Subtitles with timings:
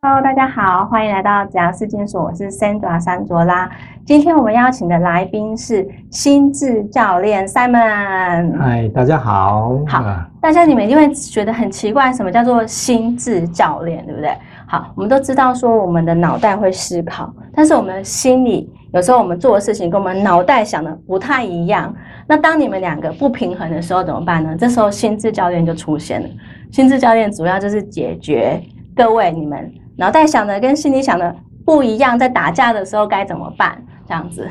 [0.00, 3.68] Hello，大家好，欢迎来到子阳视金所，我是 Sandra 山卓拉。
[4.06, 8.56] 今天我们邀请的来宾是心智教练 Simon。
[8.56, 9.76] 嗨，大家好。
[9.88, 10.04] 好，
[10.40, 14.32] 大家你们一定会觉得很奇怪，什么叫做心智教练，对不对？
[14.68, 21.92] 好，我们都知道说我们的脑袋会思考，但是我们的心里有时候我们做的事情跟我们脑袋想的不太一样。
[22.24, 24.54] 那当你们两个不平衡的时候怎么办呢？
[24.56, 26.28] 这时候心智教练就出现了。
[26.70, 28.62] 心智教练主要就是解决
[28.94, 29.68] 各位你们。
[29.98, 31.34] 脑袋想的跟心里想的
[31.66, 33.76] 不一样，在打架的时候该怎么办？
[34.06, 34.48] 这样子，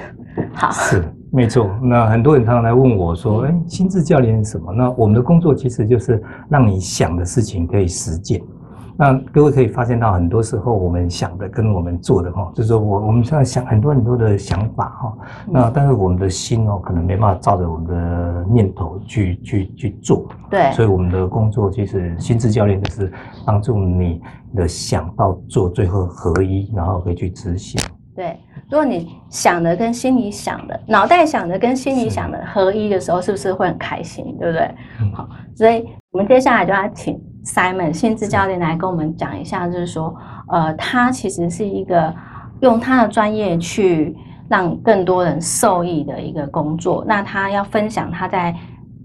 [0.54, 1.70] 好，是没错。
[1.82, 8.41] 那很多人常常来问我说：“哎，心智教练是什么？”那我们的工作其实就是让你想的事情可以实践。
[9.00, 20.26] 那各位可以发现到，很多时候我们想的跟我们做的哈，就是说我我们现在想很多很多的想法哈，那但是我们的心哦，可能没办法照着我们的念头去去去做。
[20.50, 23.14] 对，所以我们的工作其实心智教练就是
[23.46, 24.20] 帮助你
[24.55, 27.80] 的想到做，最后合一，然后可以去执行。
[28.16, 28.36] 对，
[28.68, 34.36] 如果你想的跟心里想的，脑袋想的跟心里想的合一的时候，是不是会很开心？
[34.40, 34.76] 对不对？
[35.14, 37.21] 好，所以我们接下来就要请。
[37.48, 40.13] Simon 心智教练来跟我们讲一下，就是说，
[40.49, 42.13] 呃，他其实是一个
[42.59, 44.13] 用他的专业去
[44.49, 47.05] 让更多人受益的一个工作。
[47.07, 48.53] 那他要分享他在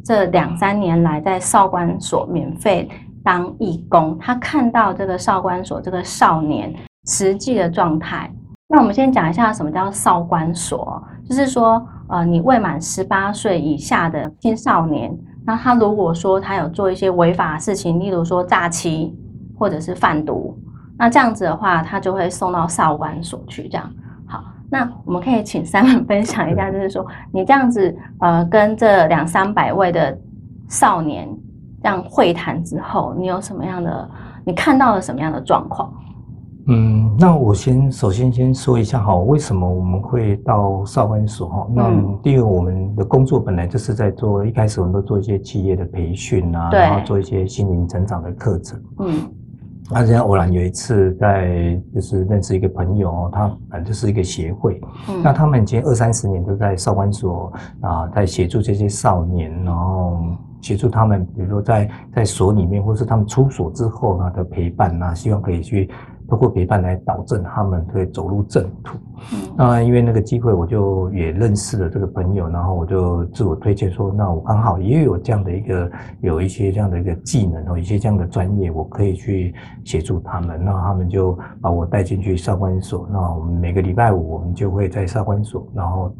[0.04, 2.88] 这两三年来在少管所免费
[3.22, 6.74] 当义工，他看到这个少管所这个少年
[7.06, 8.28] 实际的状态。
[8.68, 15.16] 那我们先讲一下什么叫少管所，就是说，呃，你未满十八岁以下的青少年。
[15.44, 19.16] 那他如果说他有做一些违法的事情，例如说诈欺
[19.58, 20.56] 或者是贩毒，
[20.96, 23.68] 那这样子的话，他就会送到少管所去。
[23.68, 23.90] 这样
[24.26, 30.16] 好，那我们可以请三文 分享一下，就是说你这样子呃跟这两三百位的
[30.68, 31.28] 少年
[31.82, 34.08] 这样会谈之后，你有什么样的，
[34.44, 35.92] 你看到了什么样的状况？
[36.66, 41.66] 嗯，那我先首先先说一下哈，为什么我们会到少管所哈？
[41.74, 41.91] 那
[42.22, 48.81] 第一个，我们的工作本来就是在做，一开始我们都做一些企业的培训啊，然后做一些心灵成长的课程。
[49.00, 49.28] 嗯，
[49.91, 54.81] 那这样偶然有一次在就是认识一个朋友，他反正就是一个协会，
[55.20, 60.16] 那他们已经二三十年都在少管所啊，在协助这些少年，然后
[60.60, 65.91] 协助他们，比如说在在所里面，或是他们出所之后呢的陪伴啊，希望可以去。
[66.32, 68.97] 通过陪伴来导正他们可以走入正途。
[69.54, 79.54] 那因为那个机会，我就也认识了这个朋友，然后我就自我推荐说，那我刚好也有这样的一个有一些这样的一个技能哦，一些这样的专业，我可以去
[79.84, 80.59] 协助他们。
[80.65, 83.06] 那他们就把我带进去少管所。
[83.12, 86.10] 那我们每个礼拜五，我们就会在少管所，然后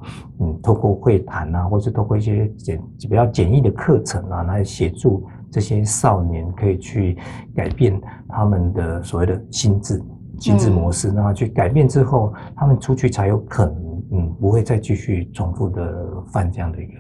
[0.41, 5.27] 嗯，透过会谈啊，或是透过一些简比较简易的课程啊，来协助。
[5.53, 7.19] 这些少年可以去
[7.55, 10.03] 改变他们的所谓的心智、
[10.41, 16.93] 心智模式，然后去改变之后，他们出去才有可能，嗯，不会再继续重复的犯这样的一个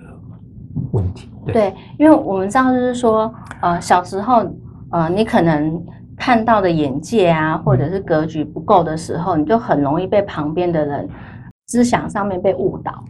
[0.93, 1.31] 问题。
[1.47, 4.45] 对，因为我们知道，就是说，呃，小时候，
[4.91, 5.83] 呃，你可能
[6.15, 11.09] 看到的眼界啊，或者是格局不够的时候，你就很容易被旁边的人
[11.69, 13.03] 思想上面被误导。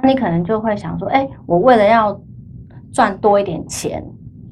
[0.00, 2.16] 那你可能就会想说，哎，我为了要
[2.92, 4.04] 赚多一点钱。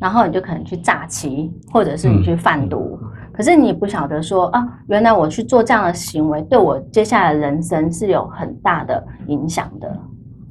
[0.05, 2.99] 然后你就可能去诈欺，或者是你去贩毒，
[3.33, 9.99] 可是你不晓得说啊，原来我去做这样的行为，对我接下来人生是有很大的影响的。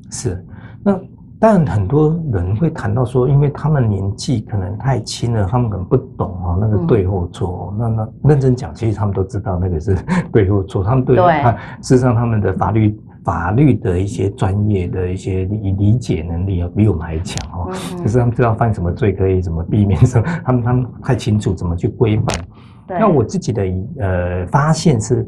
[0.10, 0.44] 是，
[0.84, 1.00] 那
[1.40, 7.72] 但很多人会谈到说，因为他们年纪可能太轻了，他们可能不懂啊，那个对或错。
[7.78, 9.96] 那那认真讲，其实他们都知道那个是
[10.34, 13.00] 对或错，他们对他事实上他们的法律。
[13.24, 22.38] 法律的一些专业的一些理理解能力要比我们还强哦，就是他们知道犯什么罪可以怎么避免什么，他们他们太清楚怎么去规范。
[22.88, 23.64] 那我自己的
[24.00, 25.26] 呃发现是，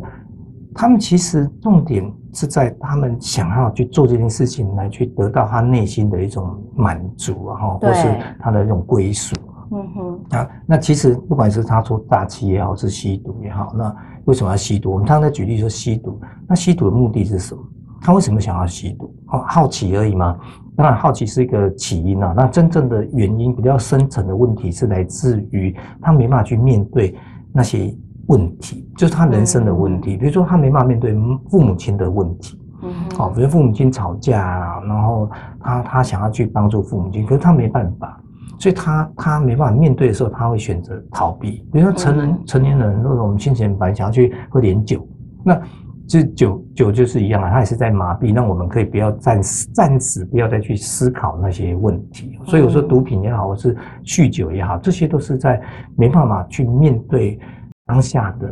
[0.73, 9.35] 他们其实重点是在他们想要去做这件事情，来去得到他内心的一种满足啊，或是他的一种归属。
[9.71, 13.95] 嗯哼，啊，那其实不管是他做大气也好，是吸毒也好，那
[14.25, 14.91] 为什么要吸毒？
[14.91, 17.63] 我们刚才举例说吸毒，那吸毒的目的是什么？
[18.05, 19.11] 他为什么想要吸毒？
[19.29, 20.37] 哦，好奇而已嘛？
[20.75, 22.35] 当然，好奇是一个起因啊。
[22.37, 27.15] 那真正的原因，比较深层的问题是来自于他没办法去面对
[27.51, 27.91] 那些
[28.27, 30.15] 问题，就是他人生的问题。
[30.17, 31.15] 比如说，他没办法面对
[31.49, 32.61] 父母亲的问题。
[32.83, 32.93] 嗯。
[33.17, 35.27] 好，比如父母亲吵架，然后
[35.59, 38.21] 他他想要去帮助父母亲，可是他没办法，
[38.59, 41.65] 所以他他没办法面对的时候，他会选择逃避。
[41.73, 45.07] 比如说，成人成年人，或者我们先前本来想要去喝点酒，
[45.43, 45.59] 那。
[46.07, 52.39] 就酒酒就是一样啊，它也是在麻痹，让我们可以不要暂时暂时不要再去思考那些问题。
[52.45, 55.61] 所以我说毒品也好，或是酗酒也好，这些都是在
[55.95, 57.39] 没办法去面对
[57.85, 58.47] 当下的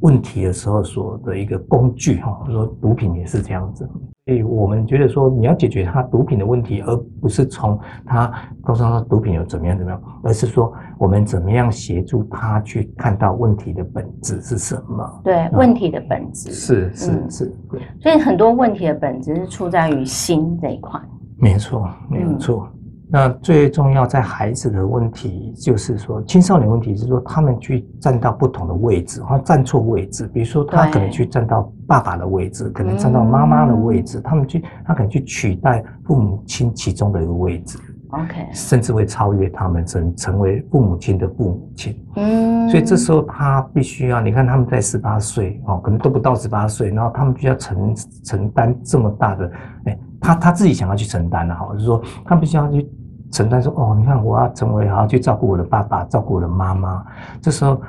[0.00, 3.88] 问题的时候所的一个工具哈，说毒品也是这样子。
[4.32, 8.32] 所以我们觉得说，你要解决他毒品的问题，而不是从他
[8.62, 15.20] 告诉他毒品有怎么样怎么样，而是说我们怎么样协助他去看到问题的本质是什么。
[15.22, 17.54] 对，问题的本质是是是，
[18.00, 20.98] 所以很多问题的本质是出在于心这一块。
[21.36, 22.66] 没错，没有错。
[23.12, 30.26] 那最重要在孩子的问题，就是说青少年问题是说他们去站到不同的位置，或站错位置。
[30.28, 37.78] 比如说他可能去站到爸爸的位置，可能站到妈妈的位置，他们去他可能去取代父母亲其中的一个位置。
[38.12, 41.94] OK，甚至会超越他们，成成为父母亲的父母亲。
[42.16, 47.94] 嗯，所以这时候他必须要，你看他们在十八岁哦，可能都不到十八岁，然后他们就要承
[48.24, 49.52] 承担这么大的，
[49.84, 52.90] 哎，他他自己想要去承担的哈，就是说他必须要去。
[53.32, 57.04] 承担说哦，你看我要成为好去照顾我的爸爸，照顾我的妈妈。
[57.40, 57.80] 这时候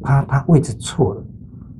[0.00, 1.22] 他他位置错了，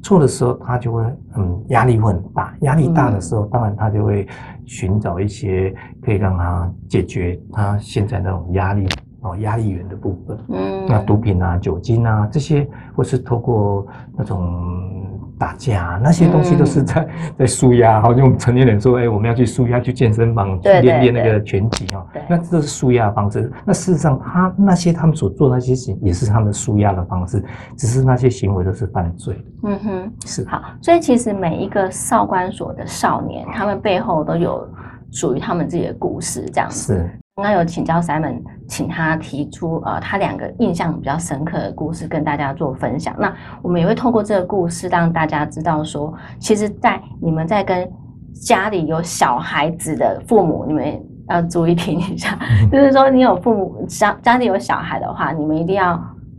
[0.02, 1.02] 错的时候他就会
[1.36, 4.26] 嗯压力会很大，压力大的时候，当然他就会
[4.66, 5.74] 寻找一些
[6.04, 8.86] 可以让他解决他现在那种压力
[9.20, 10.38] 哦压力源的部分。
[10.48, 13.86] 嗯，那毒品啊、酒精啊这些，或是透过
[14.16, 15.01] 那种。
[15.42, 23.50] 打架那些东西都是在 在舒压，好像成年人说，哎，我们要去舒压，去健身房练练那个拳击哈，那这是舒压方式。
[23.64, 27.44] 那事实上，他那些他们所做那些行，也是他们舒压的方式，
[27.76, 29.44] 只是那些行为都是犯罪。
[29.64, 30.62] 嗯哼，是好。
[30.80, 34.64] 所以其实每一个少管所的少年，他们背后都有
[35.10, 37.04] 属于他们自己的故事，这样子。
[37.32, 37.42] 是。
[37.42, 43.14] 刚刚有请教 Simon，请他提出呃他两个印象比较深刻的故事跟大家做分享。
[43.18, 47.90] 那我们也会透过这个故事让大家知道说，其实，在你们在跟
[48.34, 52.38] 家里有小孩子的父母，你们要注意听一下，
[52.70, 55.92] 就是说你有父母家家里有小孩的话，你们一定要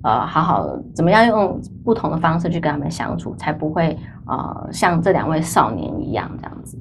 [0.04, 3.98] 呃好好怎么样用不同的方式去跟他们相处，才不会
[4.28, 6.78] 呃像这两位少年一样这样子。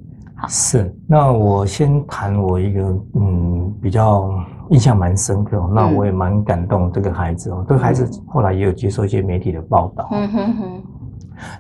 [0.49, 2.83] 是，那我先谈我一个
[3.15, 4.31] 嗯比较
[4.71, 10.09] 印象蛮深刻，那我也蛮感动这个孩子哦，这个孩子后来也有接受一些媒体的报道。
[10.12, 10.83] 嗯哼哼。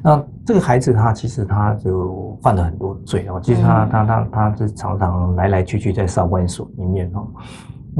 [0.02, 7.26] 那这个孩子他其实他就犯了很多罪哦，其实他他他他是常常来来去去在少管所里面哦。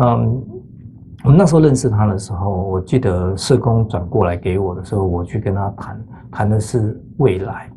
[0.03, 0.43] 嗯，
[1.25, 7.69] 我们那时候认识他的时候，我记得社工转过来给我的时候，我去跟他谈谈的是未来。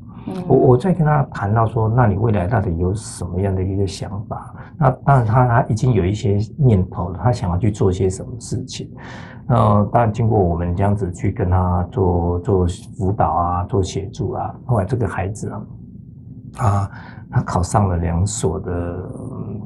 [0.47, 4.53] 我我在跟他谈到说，那你未来到底有什么样的一个想法？
[4.77, 8.89] 那当然他他已经有一些念头了，他想要去做些什么事情。
[9.47, 12.67] 那当然经过我们这样子去跟他做做
[12.97, 15.61] 辅导啊，做协助啊，后来这个孩子啊，
[16.55, 16.91] 他
[17.31, 18.97] 他考上了两所的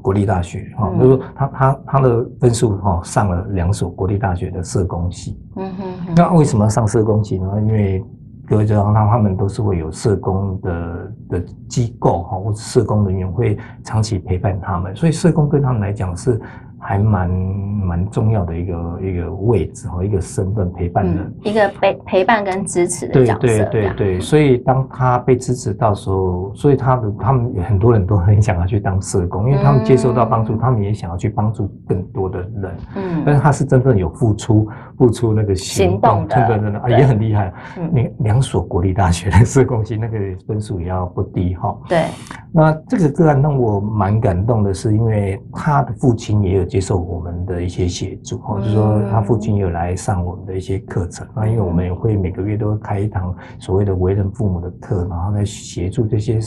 [0.02, 5.40] 国立大学哈，就是说他他他的分数哈上了两所国立大学的社工系。
[5.56, 7.50] 嗯哼，那为什么上社工系呢？
[7.62, 8.04] 因为
[8.50, 16.42] 各位知道，他他们都是会有社工的的机构哈，或者社工人员会长期陪伴他们，所以社工对他们来讲是。
[16.80, 23.40] 还蛮蛮重要的一个一个位置和一个身份陪伴的，一个陪陪伴跟支持的角色。
[23.40, 32.78] 对对对对，所以当他被支持到时候，所以他的他们有很多人都很想要去当社工，因为他们接受到帮助，他们也想要去帮助更多的人。
[32.96, 37.54] 嗯，但是他是真正有付出付出那个行动，真的真的啊也很厉害。
[37.92, 40.18] 两两所国立大学的社工系那个
[40.48, 41.78] 分数也要不低哈。
[41.90, 42.06] 对，
[42.54, 46.69] 那这个个案让我蛮感动的是，因为他的父亲也有。
[46.70, 56.40] 接受我们的一些协助，或者说他父亲有来上我们的一些课程那因为我们也会每个月都开一堂所谓的为人父母的课，然后来协助这些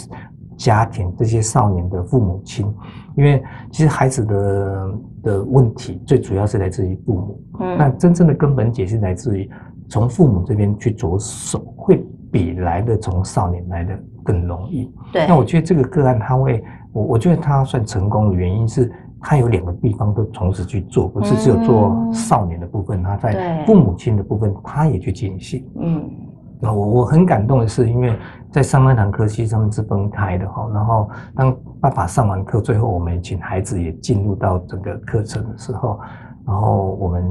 [0.57, 2.73] 家庭、这些少年的父母亲。
[3.17, 4.91] 因为其实孩子的
[5.25, 9.51] 的问题最主要是来自于父母，嗯，那真正的根本解是来自于
[9.89, 14.91] 从父母这边去着手，会比来的从少年来的更容易。
[15.13, 18.91] 对，那我觉得这个个案他会，我我觉得他算成功的原因是。
[19.23, 25.65] 他有两个地方都同时去做，不是只有做少年的部分，他在父母亲的部分，他也去进行。
[25.77, 26.11] 嗯，
[26.61, 28.19] 那我我很感动的是，因为
[28.51, 36.01] 在上那堂课其实他们是分开的哈，然后当爸爸上完课，最后我们请孩子也进入到整个课程的时候，
[36.45, 37.25] 然后我们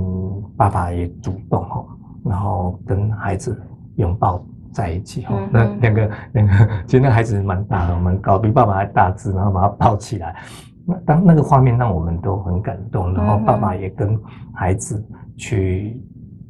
[0.55, 1.85] 爸爸也主动哈，
[2.23, 3.61] 然后跟孩子
[3.97, 6.53] 拥抱在一起哈，那两个两个
[6.87, 10.35] 其实那孩子蛮大的，蛮高，比爸爸还大只，然后把他抱起来。
[10.85, 14.19] 那当那个画面让我们都很感动，然后爸爸也跟
[14.53, 15.03] 孩子
[15.37, 15.99] 去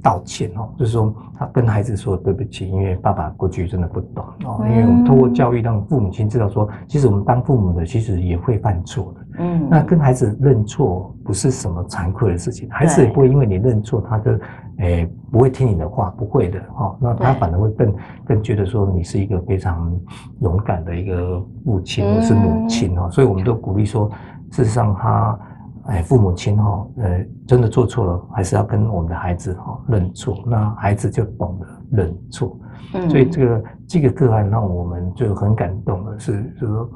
[0.01, 9.30] 道歉哦，就是说他跟孩子说对不起，因为爸爸过去真的不懂哦，因为我们通过教育让父母亲知道说，其实我们当父母的其实也会犯错的。
[9.37, 14.31] 嗯，那跟孩子认错不是什么惭愧的事情，孩子也不会因为你认错，他就
[14.77, 16.97] 诶不会听你的话，不会的哈。
[16.99, 17.95] 那他反而会更
[18.25, 19.91] 更觉得说你是一个非常
[20.39, 23.09] 勇敢的一个父亲或是母亲哈。
[23.09, 24.09] 所以我们都鼓励说，
[24.51, 25.39] 事实上他。
[25.85, 31.67] 哎，父母亲哈，呃，真的做错了，还是要跟我们的孩子哈认错，那孩子就懂得
[32.03, 32.55] 认错。
[32.93, 36.89] 嗯，所以这个这个个案让我们就很感动的是，就是说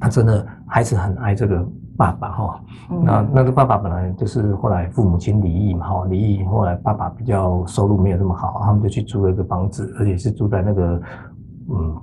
[0.00, 1.64] 他真的孩子很爱这个
[1.96, 2.60] 爸爸哈。
[3.04, 11.00] 那那个爸爸本来就是后来父母亲离异嘛哈，离异后来爸爸比较收入没有那么好，他们就去租了一个房子，而且是住在那个
[11.70, 11.96] 嗯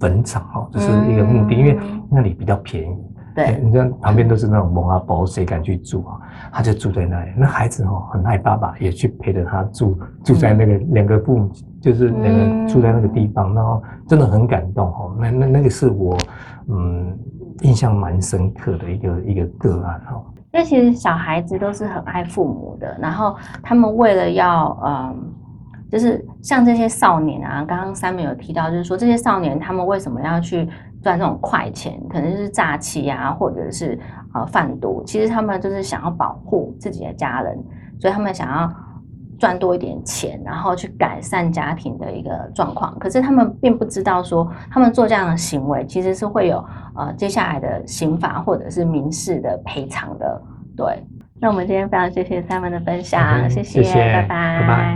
[0.00, 1.78] 坟场哈，这是一个墓地，因为
[2.10, 2.96] 那里比较便宜。
[3.34, 6.20] 对，你看旁边都是那种蒙阿婆，谁敢去住啊？
[6.52, 7.30] 他就住在那里。
[7.34, 15.16] 那孩子哦，很爱爸爸，也去陪着他住，住在那个两个父母，就是两个住在那个地方，然后真的很感动哦。
[15.18, 16.14] 那那那个是我
[16.68, 17.18] 嗯
[17.62, 20.22] 印象蛮深刻的一个一个个案哦。
[20.52, 25.16] 因为其实小孩子都是很爱父母的，然后他们为了要嗯，
[25.90, 30.68] 就是像这些少年啊，刚刚三妹有提到，就是说这些少年他们为什么要去？
[31.02, 33.98] 赚这种快钱，可能是诈欺啊，或者是
[34.34, 35.02] 呃贩毒。
[35.04, 37.58] 其实他们就是想要保护自己的家人，
[37.98, 38.72] 所以他们想要
[39.38, 42.96] 赚多一点钱，然后去改善家庭的一个状况。
[43.00, 50.40] 可是他们并不知道说，他们做这样的行为其实是会有呃接下来的刑法或者是民事的赔偿的。
[50.76, 51.04] 对，
[51.40, 54.92] 那我们今天非常谢谢三文的分享，谢谢，拜拜。